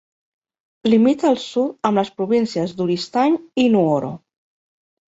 [0.91, 4.15] Limita al sud amb les províncies d'Oristany i Nuoro.